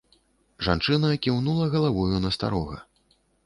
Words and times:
Жанчына 0.67 1.11
кіўнула 1.27 1.69
галавою 1.77 2.17
на 2.27 2.35
старога. 2.41 2.83